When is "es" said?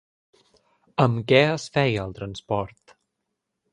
1.57-1.67